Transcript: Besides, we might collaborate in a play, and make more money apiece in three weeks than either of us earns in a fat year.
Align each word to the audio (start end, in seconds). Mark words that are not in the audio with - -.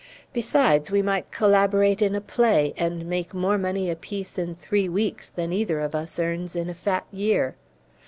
Besides, 0.33 0.89
we 0.89 1.03
might 1.03 1.29
collaborate 1.29 2.01
in 2.01 2.15
a 2.15 2.21
play, 2.21 2.73
and 2.75 3.05
make 3.05 3.35
more 3.35 3.59
money 3.59 3.87
apiece 3.87 4.39
in 4.39 4.55
three 4.55 4.89
weeks 4.89 5.29
than 5.29 5.53
either 5.53 5.79
of 5.79 5.93
us 5.93 6.17
earns 6.17 6.55
in 6.55 6.71
a 6.71 6.73
fat 6.73 7.05
year. 7.11 7.53